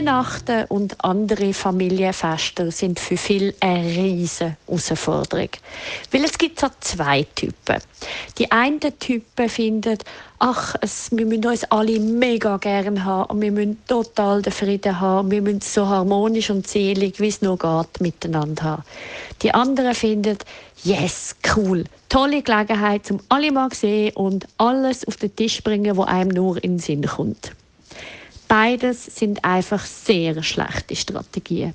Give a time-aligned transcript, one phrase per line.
[0.00, 5.50] Weihnachten und andere Familienfeste sind für viele eine riesige Herausforderung.
[6.10, 7.82] Weil es gibt so zwei Typen.
[8.38, 9.98] Die einen Typen finden,
[10.38, 14.98] ach, es, wir müssen uns alle mega gerne haben und wir müssen total den Frieden
[14.98, 18.84] haben und wir müssen so harmonisch und selig, wie es nur geht, miteinander haben.
[19.42, 20.38] Die anderen finden,
[20.82, 25.94] yes, cool, tolle Gelegenheit, um alle mal zu sehen und alles auf den Tisch bringen,
[25.94, 27.52] wo einem nur in den Sinn kommt.
[28.50, 31.72] Beides sind einfach sehr schlechte Strategien.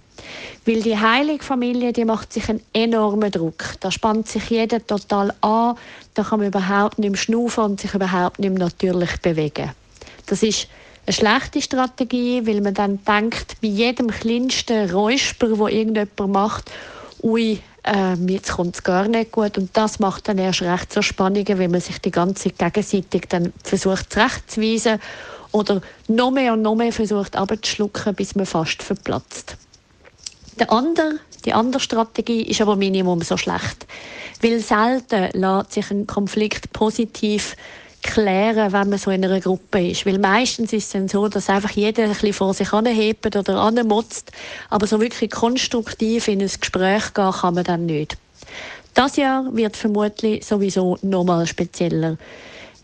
[0.66, 3.76] Weil die heilige Familie, die macht sich einen enormen Druck.
[3.80, 5.78] Da spannt sich jeder total an,
[6.16, 9.72] da kann man überhaupt nicht schnaufen und sich überhaupt nicht natürlich bewegen.
[10.26, 10.68] Das ist
[11.06, 16.72] eine schlechte Strategie, weil man dann denkt, bei jedem kleinsten Räusper, wo irgendjemand macht,
[17.24, 19.58] ui, äh, jetzt kommt es gar nicht gut.
[19.58, 23.30] Und das macht dann erst recht so Spannungen, wenn man sich die ganze Zeit gegenseitig
[23.30, 25.00] dann versucht zurechtzuweisen
[25.56, 29.56] oder noch mehr und noch mehr versucht abzuschlucken, bis man fast verplatzt.
[30.60, 33.88] Der andere, die andere Strategie ist aber Minimum so schlecht,
[34.42, 37.56] weil selten lässt sich ein Konflikt positiv
[38.02, 40.06] klären, wenn man so in einer Gruppe ist.
[40.06, 43.56] Weil meistens ist es dann so, dass einfach jeder ein bisschen vor sich anhebt oder
[43.56, 44.32] anmotzt,
[44.70, 48.18] aber so wirklich konstruktiv in ein Gespräch gehen kann man dann nicht.
[48.94, 52.18] Das Jahr wird vermutlich sowieso nochmal spezieller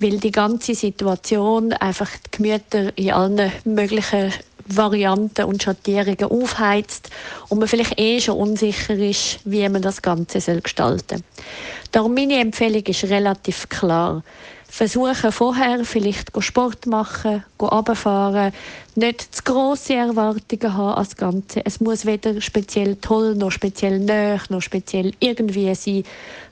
[0.01, 4.33] weil die ganze Situation einfach die Gemüter in allen möglichen
[4.65, 7.09] Varianten und Schattierungen aufheizt
[7.49, 11.45] und man vielleicht eh schon unsicher ist, wie man das Ganze soll gestalten soll.
[11.91, 14.23] Darum meine Empfehlung ist relativ klar.
[14.67, 18.53] Versuchen vorher vielleicht Sport machen, runterfahren,
[18.95, 21.65] nicht zu grosse Erwartungen haben als Ganze.
[21.65, 26.03] Es muss weder speziell toll, noch speziell nöch, noch speziell irgendwie sein,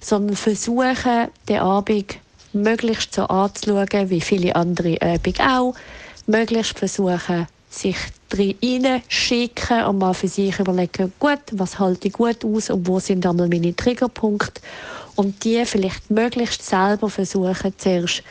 [0.01, 2.17] sondern versuchen, den Abend
[2.53, 5.75] möglichst so anzuschauen, wie viele andere Übungen auch,
[6.27, 7.97] möglichst versuchen, sich
[9.07, 13.25] schicken und mal für sich überlegen, gut, was halte ich gut aus und wo sind
[13.25, 14.61] einmal meine Triggerpunkte.
[15.15, 18.23] Und die vielleicht möglichst selber versuchen, zuerst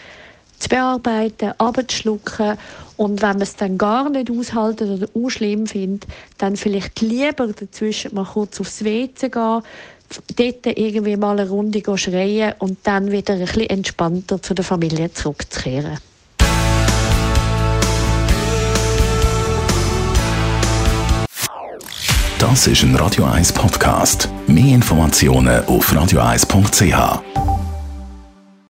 [0.59, 2.57] zu bearbeiten, abzuschlucken.
[2.97, 6.07] Und wenn man es dann gar nicht aushalten oder auch schlimm findet,
[6.39, 9.63] dann vielleicht lieber dazwischen mal kurz aufs WC gehen,
[10.37, 15.13] dort irgendwie mal eine Runde schreien und dann wieder ein bisschen entspannter zu der Familie
[15.13, 15.99] zurückzukehren.
[22.39, 24.29] Das ist ein Radio 1 Podcast.
[24.47, 27.58] Mehr Informationen auf radio1.ch.